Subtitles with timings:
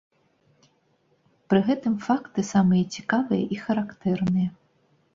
[1.53, 4.49] Пры гэтым факты самыя цікавыя і характэрныя.